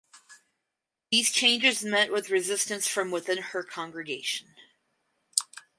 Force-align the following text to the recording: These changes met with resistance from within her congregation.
These 1.11 1.29
changes 1.31 1.83
met 1.83 2.11
with 2.11 2.31
resistance 2.31 2.87
from 2.87 3.11
within 3.11 3.37
her 3.37 3.61
congregation. 3.61 4.55